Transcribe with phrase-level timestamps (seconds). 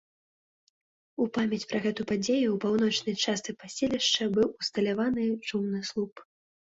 [1.25, 6.27] У памяць пра гэту падзею ў паўночнай частцы паселішча быў усталяваны чумны слуп.